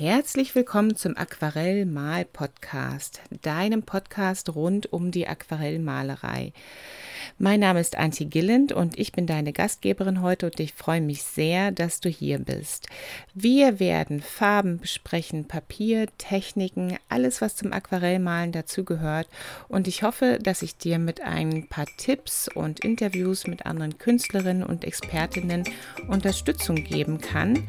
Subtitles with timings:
[0.00, 6.54] Herzlich willkommen zum Aquarell-Mal-Podcast, deinem Podcast rund um die Aquarellmalerei.
[7.38, 11.22] Mein Name ist Antje Gilland und ich bin deine Gastgeberin heute und ich freue mich
[11.22, 12.88] sehr, dass du hier bist.
[13.34, 19.28] Wir werden Farben besprechen, Papier, Techniken, alles, was zum Aquarellmalen dazugehört
[19.68, 24.62] und ich hoffe, dass ich dir mit ein paar Tipps und Interviews mit anderen Künstlerinnen
[24.62, 25.64] und Expertinnen
[26.08, 27.68] Unterstützung geben kann,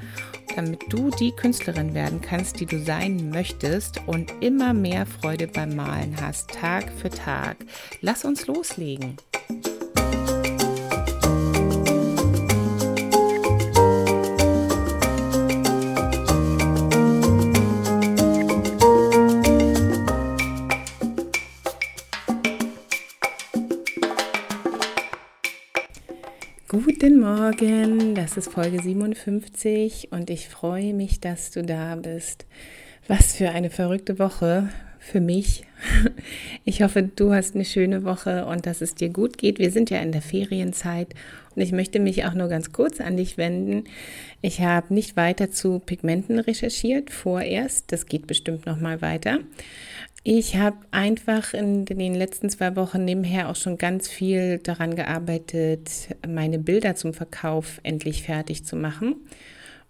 [0.55, 5.75] damit du die Künstlerin werden kannst, die du sein möchtest und immer mehr Freude beim
[5.75, 7.57] Malen hast, Tag für Tag.
[8.01, 9.17] Lass uns loslegen.
[27.51, 32.45] Morgen, das ist Folge 57 und ich freue mich, dass du da bist.
[33.09, 34.69] Was für eine verrückte Woche
[34.99, 35.65] für mich.
[36.63, 39.57] Ich hoffe, du hast eine schöne Woche und dass es dir gut geht.
[39.57, 41.13] Wir sind ja in der Ferienzeit
[41.55, 43.85] und ich möchte mich auch nur ganz kurz an dich wenden.
[44.41, 47.91] Ich habe nicht weiter zu Pigmenten recherchiert vorerst.
[47.91, 49.39] Das geht bestimmt noch mal weiter.
[50.23, 55.89] Ich habe einfach in den letzten zwei Wochen nebenher auch schon ganz viel daran gearbeitet,
[56.27, 59.15] meine Bilder zum Verkauf endlich fertig zu machen.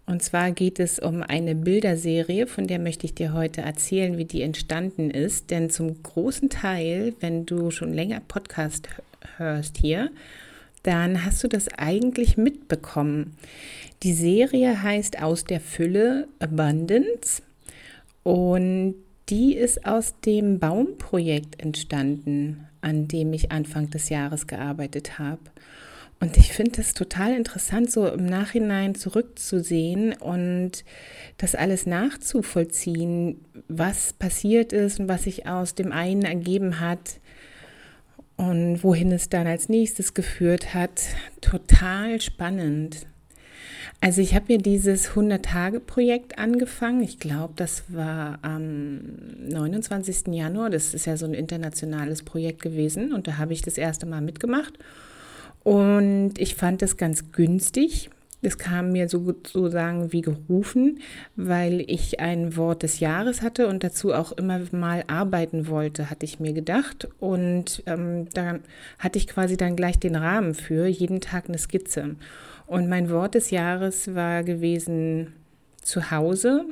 [0.05, 4.25] Und zwar geht es um eine Bilderserie, von der möchte ich dir heute erzählen, wie
[4.25, 5.51] die entstanden ist.
[5.51, 8.87] Denn zum großen Teil, wenn du schon länger Podcast
[9.35, 10.11] hörst hier,
[10.83, 13.35] dann hast du das eigentlich mitbekommen.
[14.03, 17.41] Die Serie heißt Aus der Fülle Abundance
[18.23, 18.95] und
[19.31, 25.39] die ist aus dem Baumprojekt entstanden, an dem ich Anfang des Jahres gearbeitet habe.
[26.19, 30.83] Und ich finde es total interessant, so im Nachhinein zurückzusehen und
[31.37, 37.19] das alles nachzuvollziehen, was passiert ist und was sich aus dem einen ergeben hat
[38.35, 41.01] und wohin es dann als nächstes geführt hat.
[41.39, 43.07] Total spannend.
[44.03, 47.03] Also ich habe mir dieses 100-Tage-Projekt angefangen.
[47.03, 48.99] Ich glaube, das war am
[49.47, 50.33] 29.
[50.33, 50.71] Januar.
[50.71, 53.13] Das ist ja so ein internationales Projekt gewesen.
[53.13, 54.73] Und da habe ich das erste Mal mitgemacht.
[55.63, 58.09] Und ich fand das ganz günstig.
[58.41, 60.99] Das kam mir sozusagen wie gerufen,
[61.35, 66.25] weil ich ein Wort des Jahres hatte und dazu auch immer mal arbeiten wollte, hatte
[66.25, 67.07] ich mir gedacht.
[67.19, 68.57] Und ähm, da
[68.97, 72.15] hatte ich quasi dann gleich den Rahmen für jeden Tag eine Skizze.
[72.71, 75.33] Und mein Wort des Jahres war gewesen
[75.81, 76.63] zu Hause,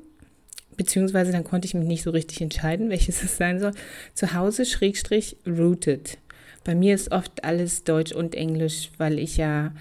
[0.77, 3.73] beziehungsweise dann konnte ich mich nicht so richtig entscheiden, welches es sein soll.
[4.13, 6.17] Zu Hause schrägstrich rooted.
[6.63, 9.73] Bei mir ist oft alles Deutsch und Englisch, weil ich ja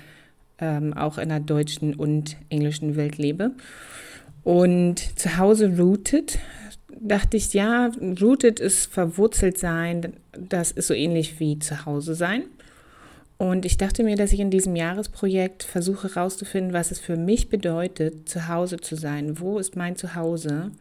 [0.58, 3.52] ähm, auch in einer deutschen und englischen Welt lebe.
[4.42, 6.40] Und zu Hause rooted
[7.00, 12.42] dachte ich, ja, rooted ist verwurzelt sein, das ist so ähnlich wie zu Hause sein.
[13.38, 17.48] Und ich dachte mir, dass ich in diesem Jahresprojekt versuche herauszufinden, was es für mich
[17.48, 19.38] bedeutet, zu Hause zu sein.
[19.38, 20.72] Wo ist mein Zuhause?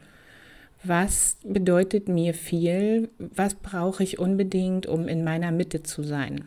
[0.83, 3.09] Was bedeutet mir viel?
[3.19, 6.45] Was brauche ich unbedingt, um in meiner Mitte zu sein?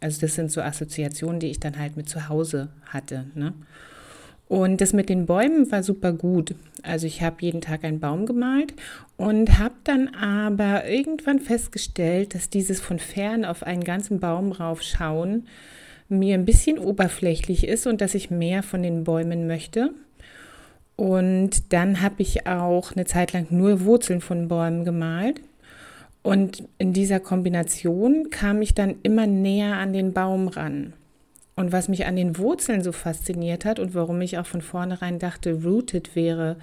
[0.00, 3.26] Also das sind so Assoziationen, die ich dann halt mit zu Hause hatte.
[3.34, 3.52] Ne?
[4.52, 6.54] Und das mit den Bäumen war super gut.
[6.82, 8.74] Also ich habe jeden Tag einen Baum gemalt
[9.16, 15.46] und habe dann aber irgendwann festgestellt, dass dieses von fern auf einen ganzen Baum raufschauen
[16.10, 19.94] mir ein bisschen oberflächlich ist und dass ich mehr von den Bäumen möchte.
[20.96, 25.40] Und dann habe ich auch eine Zeit lang nur Wurzeln von Bäumen gemalt.
[26.22, 30.92] Und in dieser Kombination kam ich dann immer näher an den Baum ran.
[31.62, 35.20] Und was mich an den Wurzeln so fasziniert hat und warum ich auch von vornherein
[35.20, 36.56] dachte, rooted wäre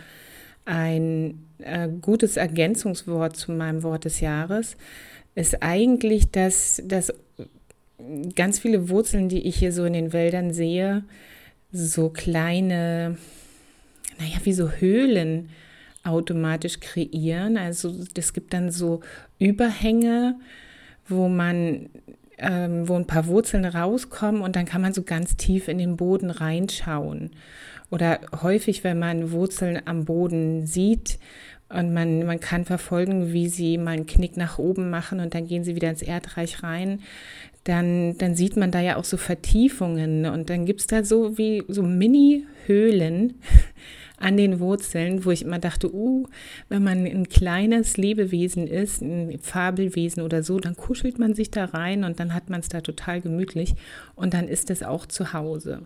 [0.65, 4.75] ein äh, gutes Ergänzungswort zu meinem Wort des Jahres,
[5.35, 7.13] ist eigentlich, dass, dass
[8.35, 11.05] ganz viele Wurzeln, die ich hier so in den Wäldern sehe,
[11.71, 13.17] so kleine,
[14.19, 15.47] naja, wie so Höhlen
[16.03, 17.56] automatisch kreieren.
[17.56, 19.00] Also es gibt dann so
[19.38, 20.35] Überhänge,
[21.07, 21.89] wo man
[22.39, 25.97] ähm, wo ein paar Wurzeln rauskommen und dann kann man so ganz tief in den
[25.97, 27.31] Boden reinschauen.
[27.91, 31.19] Oder häufig, wenn man Wurzeln am Boden sieht
[31.69, 35.47] und man, man kann verfolgen, wie sie mal einen Knick nach oben machen und dann
[35.47, 37.01] gehen sie wieder ins Erdreich rein,
[37.63, 41.38] dann, dann sieht man da ja auch so Vertiefungen und dann gibt es da so
[41.38, 43.36] wie so Mini-Höhlen,
[44.19, 46.27] an den Wurzeln, wo ich immer dachte, uh,
[46.68, 51.66] wenn man ein kleines Lebewesen ist, ein Fabelwesen oder so, dann kuschelt man sich da
[51.66, 53.75] rein und dann hat man es da total gemütlich
[54.16, 55.81] und dann ist es auch zu Hause.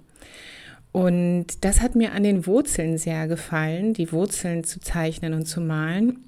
[0.91, 5.59] Und das hat mir an den Wurzeln sehr gefallen, die Wurzeln zu zeichnen und zu
[5.59, 6.19] malen.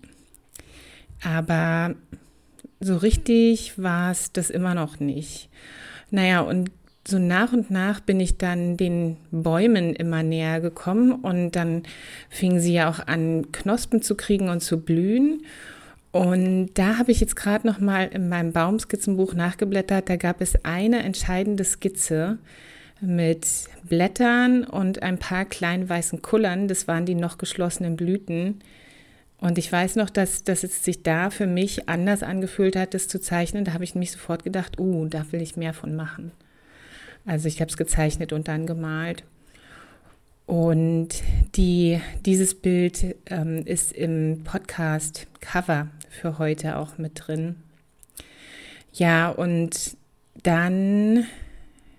[1.24, 1.96] Aber
[2.80, 5.50] so richtig war es das immer noch nicht.
[6.10, 6.72] Naja, und
[7.08, 11.84] so nach und nach bin ich dann den Bäumen immer näher gekommen und dann
[12.30, 15.44] fingen sie ja auch an, Knospen zu kriegen und zu blühen.
[16.12, 20.10] Und da habe ich jetzt gerade noch mal in meinem Baumskizzenbuch nachgeblättert.
[20.10, 22.38] Da gab es eine entscheidende Skizze
[23.02, 23.46] mit
[23.84, 26.68] Blättern und ein paar kleinen weißen Kullern.
[26.68, 28.62] Das waren die noch geschlossenen Blüten.
[29.40, 33.10] Und ich weiß noch, dass, dass es sich da für mich anders angefühlt hat, das
[33.10, 33.66] zu zeichnen.
[33.66, 36.32] Da habe ich mich sofort gedacht, uh, da will ich mehr von machen.
[37.26, 39.24] Also ich habe es gezeichnet und dann gemalt.
[40.46, 41.10] Und
[41.56, 47.56] die, dieses Bild ähm, ist im Podcast Cover für heute auch mit drin.
[48.94, 49.98] Ja, und
[50.44, 51.26] dann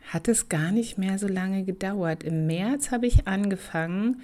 [0.09, 2.23] hat es gar nicht mehr so lange gedauert.
[2.23, 4.23] Im März habe ich angefangen,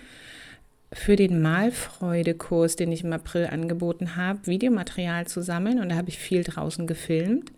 [0.93, 5.81] für den Malfreude-Kurs, den ich im April angeboten habe, Videomaterial zu sammeln.
[5.81, 7.51] Und da habe ich viel draußen gefilmt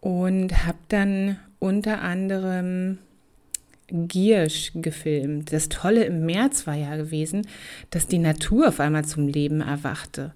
[0.00, 2.98] und habe dann unter anderem
[3.90, 5.50] Giersch gefilmt.
[5.52, 7.46] Das Tolle im März war ja gewesen,
[7.90, 10.34] dass die Natur auf einmal zum Leben erwachte.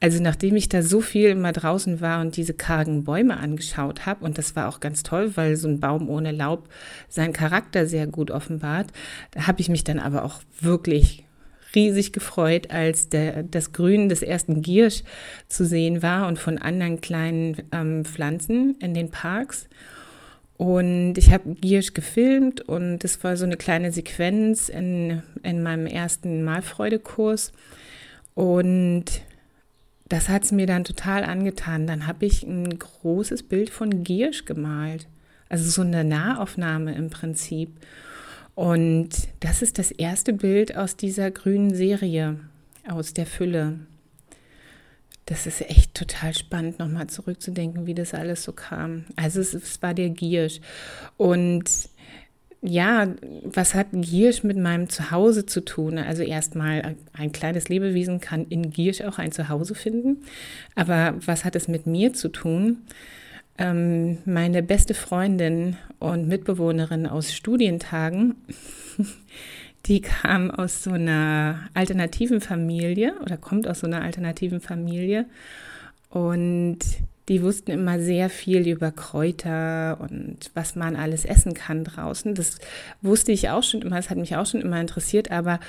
[0.00, 4.24] Also nachdem ich da so viel immer draußen war und diese kargen Bäume angeschaut habe,
[4.24, 6.68] und das war auch ganz toll, weil so ein Baum ohne Laub
[7.08, 8.92] seinen Charakter sehr gut offenbart,
[9.32, 11.24] da habe ich mich dann aber auch wirklich
[11.74, 15.02] riesig gefreut, als der, das Grün des ersten Giersch
[15.48, 19.68] zu sehen war und von anderen kleinen ähm, Pflanzen in den Parks.
[20.62, 25.88] Und ich habe Giersch gefilmt und das war so eine kleine Sequenz in, in meinem
[25.88, 27.50] ersten Malfreude-Kurs.
[28.36, 29.06] Und
[30.08, 31.88] das hat es mir dann total angetan.
[31.88, 35.08] Dann habe ich ein großes Bild von Giersch gemalt.
[35.48, 37.70] Also so eine Nahaufnahme im Prinzip.
[38.54, 39.08] Und
[39.40, 42.38] das ist das erste Bild aus dieser grünen Serie,
[42.88, 43.80] aus der Fülle.
[45.26, 49.04] Das ist echt total spannend, nochmal zurückzudenken, wie das alles so kam.
[49.16, 50.60] Also es, es war der Giersch.
[51.16, 51.64] Und
[52.60, 53.08] ja,
[53.44, 55.98] was hat Giersch mit meinem Zuhause zu tun?
[55.98, 60.18] Also erstmal, ein kleines Lebewesen kann in Giersch auch ein Zuhause finden.
[60.76, 62.78] Aber was hat es mit mir zu tun?
[63.58, 68.36] Ähm, meine beste Freundin und Mitbewohnerin aus Studientagen,
[69.86, 75.26] die kam aus so einer alternativen Familie oder kommt aus so einer alternativen Familie.
[76.10, 76.78] Und
[77.28, 82.34] die wussten immer sehr viel über Kräuter und was man alles essen kann draußen.
[82.34, 82.58] Das
[83.00, 85.60] wusste ich auch schon immer, das hat mich auch schon immer interessiert, aber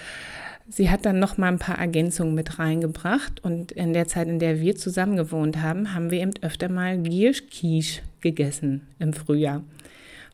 [0.70, 3.44] Sie hat dann noch mal ein paar Ergänzungen mit reingebracht.
[3.44, 6.98] Und in der Zeit, in der wir zusammen gewohnt haben, haben wir eben öfter mal
[6.98, 9.62] Gierschkisch gegessen im Frühjahr,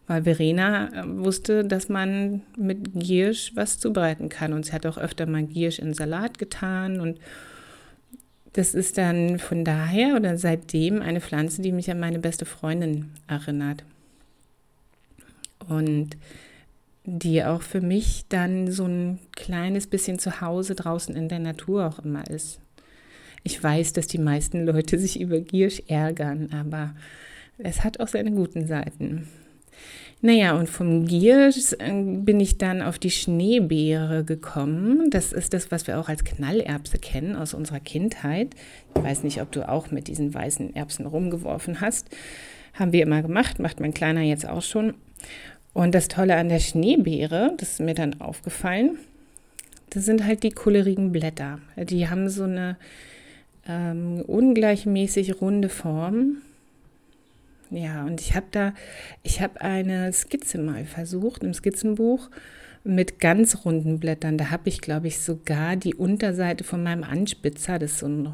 [0.10, 4.98] weil Verena äh, wusste, dass man mit Giersch was zubereiten kann und sie hat auch
[4.98, 7.20] öfter mal Giersch in Salat getan und
[8.54, 13.12] das ist dann von daher oder seitdem eine Pflanze, die mich an meine beste Freundin
[13.28, 13.84] erinnert.
[15.68, 16.18] Und
[17.06, 21.86] die auch für mich dann so ein kleines bisschen zu Hause draußen in der Natur
[21.86, 22.60] auch immer ist.
[23.44, 26.96] Ich weiß, dass die meisten Leute sich über Giersch ärgern, aber
[27.60, 29.28] es hat auch seine guten Seiten.
[30.22, 35.10] Naja, und vom Giersch äh, bin ich dann auf die Schneebeere gekommen.
[35.10, 38.50] Das ist das, was wir auch als Knallerbse kennen aus unserer Kindheit.
[38.96, 42.10] Ich weiß nicht, ob du auch mit diesen weißen Erbsen rumgeworfen hast.
[42.74, 44.94] Haben wir immer gemacht, macht mein Kleiner jetzt auch schon.
[45.74, 48.98] Und das Tolle an der Schneebeere, das ist mir dann aufgefallen,
[49.92, 51.60] das sind halt die kollerigen Blätter.
[51.78, 52.78] Die haben so eine
[53.68, 56.42] ähm, ungleichmäßig runde Form.
[57.72, 58.74] Ja, und ich habe da,
[59.22, 62.30] ich habe eine Skizze mal versucht im Skizzenbuch
[62.84, 64.38] mit ganz runden Blättern.
[64.38, 68.34] Da habe ich, glaube ich, sogar die Unterseite von meinem Anspitzer, das ist so ein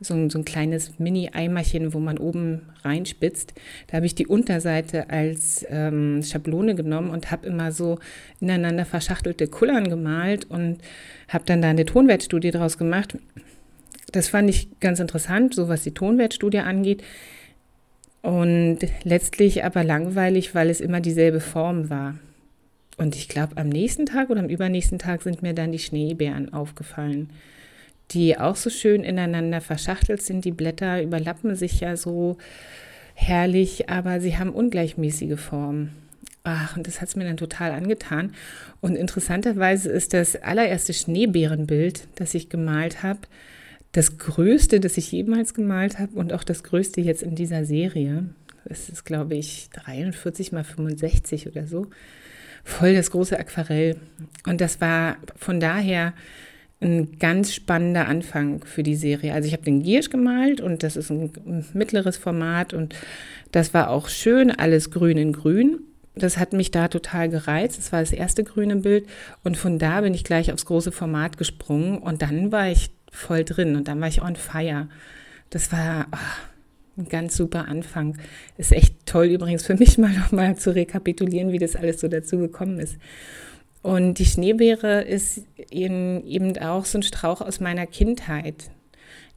[0.00, 3.52] so ein, so ein kleines Mini-Eimerchen, wo man oben reinspitzt.
[3.86, 7.98] Da habe ich die Unterseite als ähm, Schablone genommen und habe immer so
[8.40, 10.78] ineinander verschachtelte Kullern gemalt und
[11.28, 13.18] habe dann da eine Tonwertstudie draus gemacht.
[14.12, 17.04] Das fand ich ganz interessant, so was die Tonwertstudie angeht.
[18.22, 22.16] Und letztlich aber langweilig, weil es immer dieselbe Form war.
[22.98, 26.52] Und ich glaube, am nächsten Tag oder am übernächsten Tag sind mir dann die Schneebären
[26.52, 27.30] aufgefallen
[28.12, 30.44] die auch so schön ineinander verschachtelt sind.
[30.44, 32.38] Die Blätter überlappen sich ja so
[33.14, 35.92] herrlich, aber sie haben ungleichmäßige Formen.
[36.42, 38.34] Ach, und das hat es mir dann total angetan.
[38.80, 43.20] Und interessanterweise ist das allererste Schneebärenbild, das ich gemalt habe,
[43.92, 48.26] das größte, das ich jemals gemalt habe und auch das größte jetzt in dieser Serie.
[48.64, 51.86] Das ist, glaube ich, 43 mal 65 oder so.
[52.64, 53.96] voll das große Aquarell.
[54.46, 56.12] Und das war von daher
[56.80, 59.34] ein ganz spannender Anfang für die Serie.
[59.34, 62.94] Also ich habe den Giersch gemalt und das ist ein mittleres Format und
[63.52, 65.80] das war auch schön, alles grün in grün.
[66.14, 67.78] Das hat mich da total gereizt.
[67.78, 69.06] Das war das erste grüne Bild
[69.44, 73.44] und von da bin ich gleich aufs große Format gesprungen und dann war ich voll
[73.44, 74.88] drin und dann war ich on fire.
[75.50, 78.18] Das war oh, ein ganz super Anfang.
[78.56, 82.38] Ist echt toll übrigens für mich mal nochmal zu rekapitulieren, wie das alles so dazu
[82.38, 82.96] gekommen ist.
[83.82, 88.70] Und die Schneebeere ist eben, eben auch so ein Strauch aus meiner Kindheit.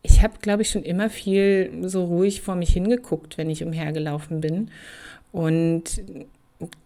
[0.01, 4.41] Ich habe, glaube ich, schon immer viel so ruhig vor mich hingeguckt, wenn ich umhergelaufen
[4.41, 4.69] bin.
[5.31, 6.01] Und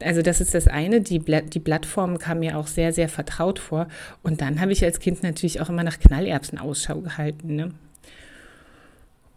[0.01, 3.59] also das ist das eine, die, Blatt, die Blattform kam mir auch sehr, sehr vertraut
[3.59, 3.87] vor.
[4.23, 7.55] Und dann habe ich als Kind natürlich auch immer nach Knallerbsen Ausschau gehalten.
[7.55, 7.71] Ne?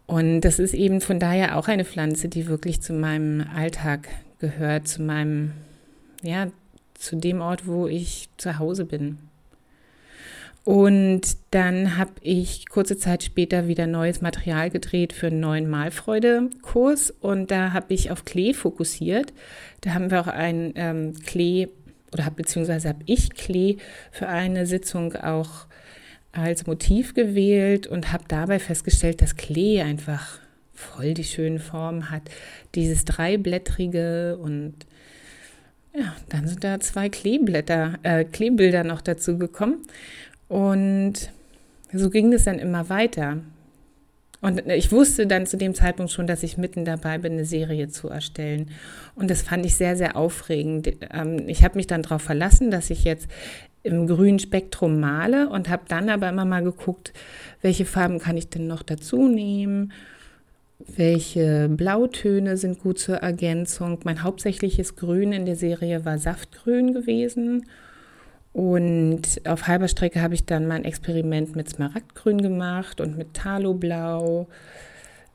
[0.07, 4.09] Und das ist eben von daher auch eine Pflanze, die wirklich zu meinem Alltag
[4.39, 5.53] gehört, zu meinem,
[6.21, 6.47] ja,
[6.95, 9.17] zu dem Ort, wo ich zu Hause bin.
[10.63, 17.11] Und dann habe ich kurze Zeit später wieder neues Material gedreht für einen neuen Malfreude-Kurs
[17.19, 19.33] und da habe ich auf Klee fokussiert.
[19.81, 21.69] Da haben wir auch ein ähm, Klee
[22.13, 23.77] oder hab, beziehungsweise habe ich Klee
[24.11, 25.65] für eine Sitzung auch
[26.31, 30.39] als Motiv gewählt und habe dabei festgestellt, dass Klee einfach
[30.73, 32.23] voll die schönen Formen hat.
[32.75, 34.75] Dieses dreiblättrige und
[35.93, 39.79] ja, dann sind da zwei Kleeblätter, äh, Kleebilder noch dazu gekommen.
[40.51, 41.13] Und
[41.93, 43.37] so ging es dann immer weiter.
[44.41, 47.87] Und ich wusste dann zu dem Zeitpunkt schon, dass ich mitten dabei bin, eine Serie
[47.87, 48.71] zu erstellen.
[49.15, 50.91] Und das fand ich sehr, sehr aufregend.
[51.11, 53.29] Ähm, ich habe mich dann darauf verlassen, dass ich jetzt
[53.83, 57.13] im grünen Spektrum male und habe dann aber immer mal geguckt,
[57.61, 59.93] welche Farben kann ich denn noch dazu nehmen
[60.95, 63.99] welche Blautöne sind gut zur Ergänzung.
[64.03, 67.67] Mein hauptsächliches Grün in der Serie war Saftgrün gewesen.
[68.53, 74.47] Und auf halber Strecke habe ich dann mein Experiment mit Smaragdgrün gemacht und mit Taloblau.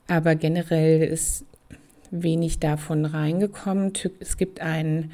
[0.07, 1.45] Aber generell ist
[2.11, 3.93] wenig davon reingekommen.
[4.19, 5.11] Es gibt ein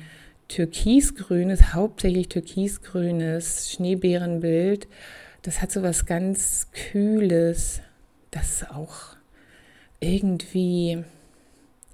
[0.48, 4.88] türkisgrünes, hauptsächlich türkisgrünes Schneebeerenbild.
[5.42, 7.82] Das hat so was ganz Kühles.
[8.32, 9.16] Das ist auch
[10.00, 11.04] irgendwie,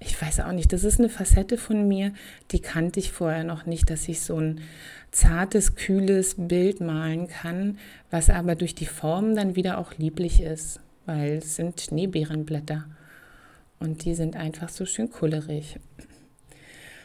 [0.00, 2.12] ich weiß auch nicht, das ist eine Facette von mir,
[2.50, 4.62] die kannte ich vorher noch nicht, dass ich so ein
[5.12, 7.78] zartes, kühles Bild malen kann,
[8.10, 12.86] was aber durch die Form dann wieder auch lieblich ist, weil es sind Schneebeerenblätter
[13.78, 15.78] und die sind einfach so schön kullerig.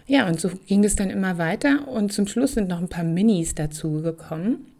[0.07, 3.03] Ja, und so ging es dann immer weiter und zum Schluss sind noch ein paar
[3.03, 4.74] Minis dazu gekommen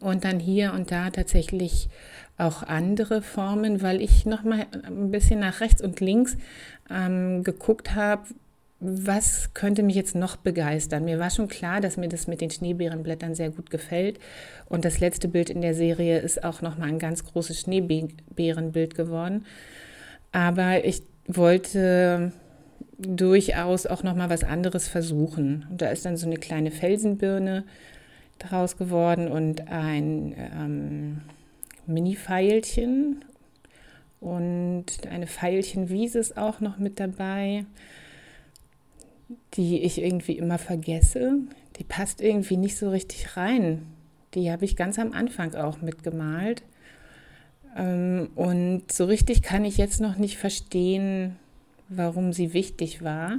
[0.00, 1.88] und dann hier und da tatsächlich
[2.38, 6.36] auch andere Formen, weil ich noch mal ein bisschen nach rechts und links
[6.90, 8.22] ähm, geguckt habe,
[8.78, 11.06] was könnte mich jetzt noch begeistern?
[11.06, 14.18] Mir war schon klar, dass mir das mit den Schneebeerenblättern sehr gut gefällt.
[14.68, 18.94] Und das letzte Bild in der Serie ist auch noch mal ein ganz großes Schneebeerenbild
[18.94, 19.46] geworden.
[20.30, 22.32] Aber ich wollte
[22.98, 25.66] durchaus auch noch mal was anderes versuchen.
[25.70, 27.64] Und da ist dann so eine kleine Felsenbirne
[28.38, 31.20] daraus geworden und ein ähm,
[31.86, 33.24] Mini-Pfeilchen
[34.20, 37.64] und eine Pfeilchenwiese ist auch noch mit dabei,
[39.54, 41.38] die ich irgendwie immer vergesse.
[41.76, 43.86] Die passt irgendwie nicht so richtig rein.
[44.34, 46.62] Die habe ich ganz am Anfang auch mitgemalt.
[47.76, 51.36] Ähm, und so richtig kann ich jetzt noch nicht verstehen,
[51.88, 53.38] warum sie wichtig war.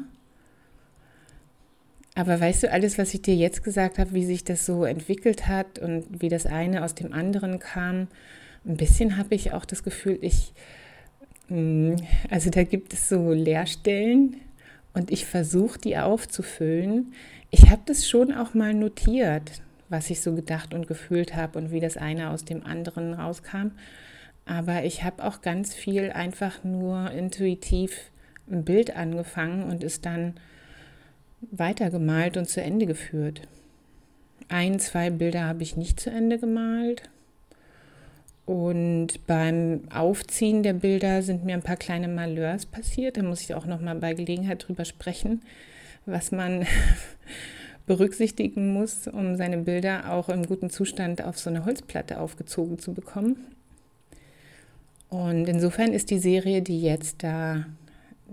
[2.18, 5.48] Aber weißt du, alles, was ich dir jetzt gesagt habe, wie sich das so entwickelt
[5.48, 8.08] hat und wie das eine aus dem anderen kam,
[8.66, 10.52] ein bisschen habe ich auch das Gefühl, ich,
[11.50, 11.94] mm,
[12.32, 14.38] also da gibt es so Leerstellen
[14.96, 17.14] und ich versuche die aufzufüllen.
[17.52, 21.70] Ich habe das schon auch mal notiert, was ich so gedacht und gefühlt habe und
[21.70, 23.74] wie das eine aus dem anderen rauskam.
[24.48, 28.10] Aber ich habe auch ganz viel einfach nur intuitiv
[28.50, 30.34] ein Bild angefangen und es dann
[31.42, 33.42] weitergemalt und zu Ende geführt.
[34.50, 37.04] Ein, zwei Bilder habe ich nicht zu Ende gemalt.
[38.46, 43.18] Und beim Aufziehen der Bilder sind mir ein paar kleine Malheurs passiert.
[43.18, 45.42] Da muss ich auch noch mal bei Gelegenheit drüber sprechen,
[46.06, 46.66] was man
[47.86, 52.94] berücksichtigen muss, um seine Bilder auch im guten Zustand auf so eine Holzplatte aufgezogen zu
[52.94, 53.36] bekommen.
[55.10, 57.66] Und insofern ist die Serie, die jetzt da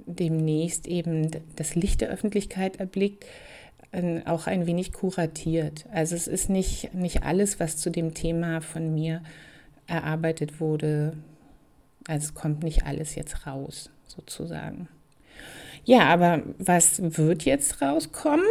[0.07, 3.25] demnächst eben das Licht der Öffentlichkeit erblickt,
[4.27, 5.87] auch ein wenig kuratiert.
[5.93, 9.23] Also es ist nicht, nicht alles, was zu dem Thema von mir
[9.87, 11.13] erarbeitet wurde.
[12.09, 14.89] Also es kommt nicht alles jetzt raus, sozusagen.
[15.85, 18.45] Ja, aber was wird jetzt rauskommen?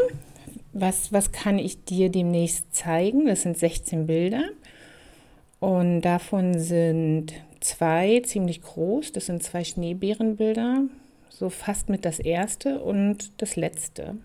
[0.73, 3.25] was, was kann ich dir demnächst zeigen?
[3.27, 4.43] Das sind 16 Bilder
[5.59, 9.13] und davon sind zwei ziemlich groß.
[9.13, 10.83] Das sind zwei Schneebärenbilder,
[11.33, 14.17] so fast mit das erste und das letzte.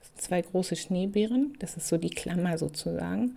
[0.00, 3.36] Das zwei große Schneebären, das ist so die Klammer sozusagen.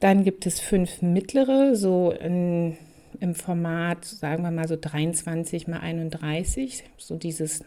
[0.00, 2.76] Dann gibt es fünf mittlere, so in,
[3.20, 7.64] im Format, sagen wir mal so 23 mal 31, so dieses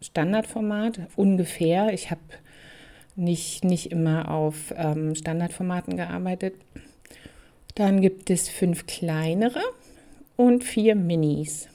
[0.00, 1.92] Standardformat ungefähr.
[1.92, 2.20] Ich habe
[3.14, 6.54] nicht, nicht immer auf ähm, Standardformaten gearbeitet.
[7.76, 9.62] Dann gibt es fünf kleinere
[10.34, 11.68] und vier Minis.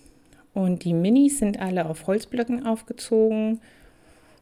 [0.54, 3.62] Und die Minis sind alle auf Holzblöcken aufgezogen.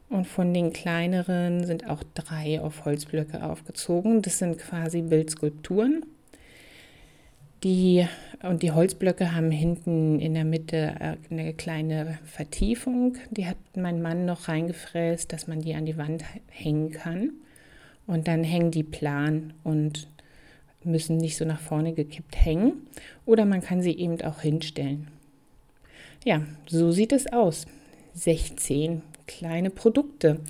[0.08, 4.22] Und von den kleineren sind auch drei auf Holzblöcke aufgezogen.
[4.22, 6.04] Das sind quasi Bildskulpturen.
[7.62, 8.06] Die,
[8.42, 13.18] und die Holzblöcke haben hinten in der Mitte äh, eine kleine Vertiefung.
[13.30, 17.32] Die hat mein Mann noch reingefräst, dass man die an die Wand hängen kann.
[18.06, 20.08] Und dann hängen die plan und
[20.82, 22.86] müssen nicht so nach vorne gekippt hängen.
[23.26, 25.08] Oder man kann sie eben auch hinstellen.
[26.24, 27.66] Ja, so sieht es aus.
[28.14, 30.40] 16 kleine Produkte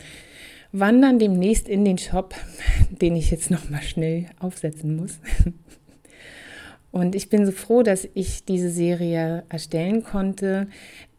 [0.72, 2.34] wandern demnächst in den Shop,
[2.90, 5.20] den ich jetzt noch mal schnell aufsetzen muss.
[6.92, 10.66] Und ich bin so froh, dass ich diese Serie erstellen konnte.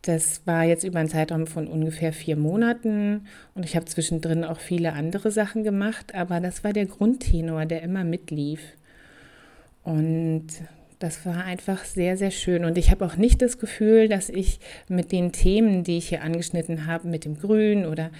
[0.01, 4.59] Das war jetzt über einen Zeitraum von ungefähr vier Monaten und ich habe zwischendrin auch
[4.59, 8.59] viele andere Sachen gemacht, aber das war der Grundtenor, der immer mitlief.
[9.83, 10.47] Und
[11.03, 12.65] das war einfach sehr, sehr schön.
[12.65, 16.23] Und ich habe auch nicht das Gefühl, dass ich mit den Themen, die ich hier
[16.23, 18.11] angeschnitten habe, mit dem Grün oder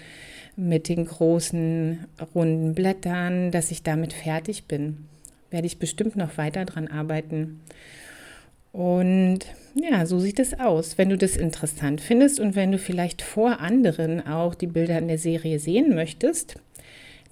[0.56, 5.08] mit den großen runden Blättern, dass ich damit fertig bin
[5.52, 7.62] werde ich bestimmt noch weiter dran arbeiten.
[8.72, 9.40] Und
[9.76, 10.98] ja, so sieht es aus.
[10.98, 15.10] Wenn du das interessant findest und wenn du vielleicht vor anderen auch die Bilder in
[15.10, 16.56] der Serie sehen möchtest,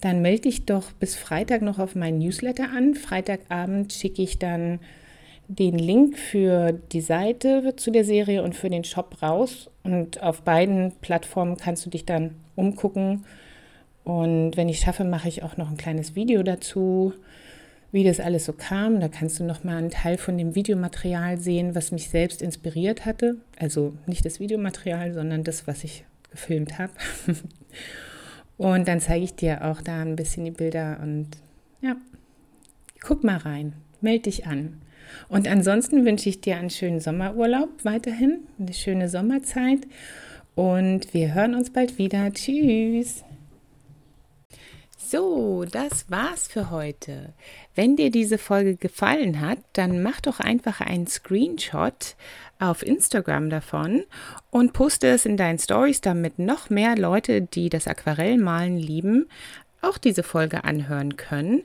[0.01, 2.93] dann melde dich doch bis Freitag noch auf meinen Newsletter an.
[2.93, 4.79] Freitagabend schicke ich dann
[5.49, 9.69] den Link für die Seite zu der Serie und für den Shop raus.
[9.83, 13.25] Und auf beiden Plattformen kannst du dich dann umgucken.
[14.05, 17.13] Und wenn ich schaffe, mache ich auch noch ein kleines Video dazu
[17.91, 18.99] wie das alles so kam.
[18.99, 23.05] Da kannst du noch mal einen Teil von dem Videomaterial sehen, was mich selbst inspiriert
[23.05, 23.38] hatte.
[23.57, 26.93] Also nicht das Videomaterial, sondern das, was ich gefilmt habe.
[28.57, 31.29] und dann zeige ich dir auch da ein bisschen die Bilder und
[31.81, 31.95] ja,
[33.01, 34.81] guck mal rein, melde dich an.
[35.28, 39.80] Und ansonsten wünsche ich dir einen schönen Sommerurlaub weiterhin, eine schöne Sommerzeit
[40.56, 42.32] und wir hören uns bald wieder.
[42.34, 43.24] Tschüss.
[45.12, 47.34] So, das war's für heute.
[47.74, 52.15] Wenn dir diese Folge gefallen hat, dann mach doch einfach einen Screenshot
[52.60, 54.04] auf Instagram davon
[54.52, 59.28] und poste es in deinen Stories, damit noch mehr Leute, die das Aquarellmalen lieben,
[59.81, 61.63] auch diese Folge anhören können.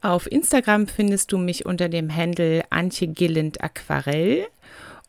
[0.00, 4.46] Auf Instagram findest du mich unter dem Handle Antje Gilland Aquarell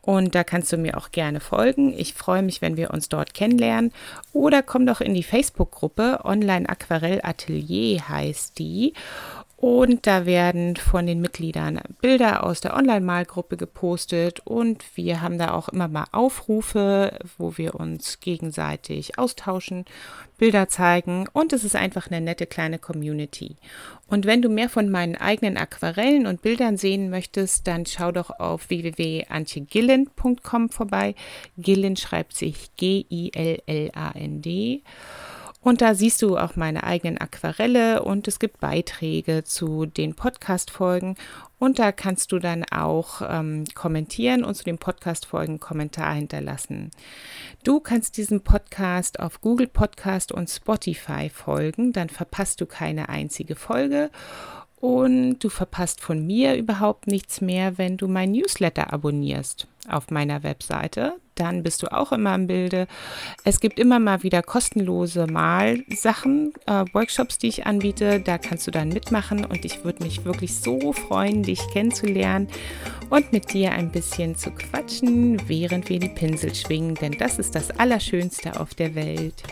[0.02, 1.92] und da kannst du mir auch gerne folgen.
[1.96, 3.92] Ich freue mich, wenn wir uns dort kennenlernen.
[4.32, 8.94] Oder komm doch in die Facebook-Gruppe Online Aquarell Atelier heißt die.
[9.60, 15.52] Und da werden von den Mitgliedern Bilder aus der Online-Malgruppe gepostet und wir haben da
[15.52, 19.84] auch immer mal Aufrufe, wo wir uns gegenseitig austauschen,
[20.38, 23.56] Bilder zeigen und es ist einfach eine nette kleine Community.
[24.06, 28.30] Und wenn du mehr von meinen eigenen Aquarellen und Bildern sehen möchtest, dann schau doch
[28.30, 31.14] auf www.antjegilland.com vorbei.
[31.58, 34.82] Gilland schreibt sich G-I-L-L-A-N-D.
[35.62, 41.16] Und da siehst du auch meine eigenen Aquarelle und es gibt Beiträge zu den Podcast-Folgen.
[41.58, 46.90] Und da kannst du dann auch ähm, kommentieren und zu den Podcast-Folgen Kommentar hinterlassen.
[47.62, 53.54] Du kannst diesem Podcast auf Google Podcast und Spotify folgen, dann verpasst du keine einzige
[53.54, 54.10] Folge.
[54.80, 60.42] Und du verpasst von mir überhaupt nichts mehr, wenn du mein Newsletter abonnierst auf meiner
[60.42, 61.14] Webseite.
[61.34, 62.86] Dann bist du auch immer im Bilde.
[63.44, 68.20] Es gibt immer mal wieder kostenlose Malsachen, äh, Workshops, die ich anbiete.
[68.20, 72.48] Da kannst du dann mitmachen und ich würde mich wirklich so freuen, dich kennenzulernen
[73.10, 77.54] und mit dir ein bisschen zu quatschen, während wir die Pinsel schwingen, denn das ist
[77.54, 79.42] das Allerschönste auf der Welt.